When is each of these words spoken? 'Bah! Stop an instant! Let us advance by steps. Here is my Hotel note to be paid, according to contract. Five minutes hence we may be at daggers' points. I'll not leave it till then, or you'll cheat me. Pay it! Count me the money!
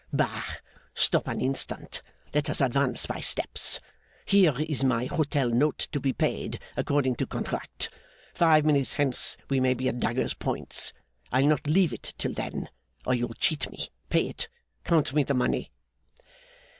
'Bah! 0.11 0.43
Stop 0.95 1.27
an 1.27 1.39
instant! 1.39 2.01
Let 2.33 2.49
us 2.49 2.59
advance 2.59 3.05
by 3.05 3.19
steps. 3.19 3.79
Here 4.25 4.59
is 4.59 4.83
my 4.83 5.05
Hotel 5.05 5.51
note 5.51 5.77
to 5.91 5.99
be 5.99 6.11
paid, 6.11 6.59
according 6.75 7.17
to 7.17 7.27
contract. 7.27 7.91
Five 8.33 8.65
minutes 8.65 8.93
hence 8.93 9.37
we 9.47 9.59
may 9.59 9.75
be 9.75 9.87
at 9.87 9.99
daggers' 9.99 10.33
points. 10.33 10.91
I'll 11.31 11.45
not 11.45 11.67
leave 11.67 11.93
it 11.93 12.15
till 12.17 12.33
then, 12.33 12.69
or 13.05 13.13
you'll 13.13 13.35
cheat 13.35 13.69
me. 13.69 13.89
Pay 14.09 14.27
it! 14.29 14.49
Count 14.85 15.13
me 15.13 15.21
the 15.21 15.35
money! 15.35 15.69